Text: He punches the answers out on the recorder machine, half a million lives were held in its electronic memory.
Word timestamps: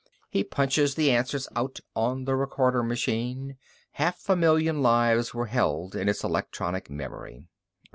He 0.31 0.43
punches 0.43 0.95
the 0.95 1.11
answers 1.11 1.47
out 1.55 1.79
on 1.95 2.25
the 2.25 2.35
recorder 2.35 2.81
machine, 2.81 3.57
half 3.91 4.27
a 4.29 4.35
million 4.35 4.81
lives 4.81 5.31
were 5.35 5.45
held 5.45 5.95
in 5.95 6.09
its 6.09 6.23
electronic 6.23 6.89
memory. 6.89 7.45